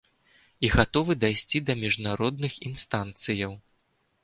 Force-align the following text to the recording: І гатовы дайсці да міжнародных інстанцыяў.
І 0.67 0.71
гатовы 0.75 1.15
дайсці 1.25 1.61
да 1.67 1.77
міжнародных 1.83 2.57
інстанцыяў. 2.73 3.57